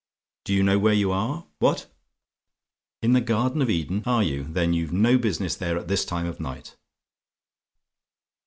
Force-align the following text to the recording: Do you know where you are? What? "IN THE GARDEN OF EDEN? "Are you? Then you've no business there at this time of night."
Do 0.45 0.55
you 0.55 0.63
know 0.63 0.79
where 0.79 0.95
you 0.95 1.11
are? 1.11 1.45
What? 1.59 1.85
"IN 3.03 3.13
THE 3.13 3.21
GARDEN 3.21 3.61
OF 3.61 3.69
EDEN? 3.69 4.01
"Are 4.07 4.23
you? 4.23 4.45
Then 4.45 4.73
you've 4.73 4.91
no 4.91 5.19
business 5.19 5.55
there 5.55 5.77
at 5.77 5.89
this 5.89 6.05
time 6.05 6.25
of 6.25 6.39
night." 6.39 6.75